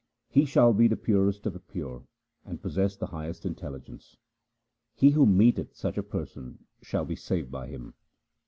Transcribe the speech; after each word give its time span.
He 0.29 0.45
shall 0.45 0.73
be 0.73 0.87
the 0.87 0.95
purest 0.95 1.45
of 1.45 1.53
the 1.53 1.59
pure 1.59 2.07
and 2.43 2.59
possess 2.59 2.95
the 2.95 3.05
highest 3.05 3.45
intelligence. 3.45 4.17
He 4.95 5.11
who 5.11 5.27
meeteth 5.27 5.75
such 5.75 5.95
a 5.99 6.01
person 6.01 6.65
shall 6.81 7.05
be 7.05 7.15
saved 7.15 7.51
by 7.51 7.67
him. 7.67 7.93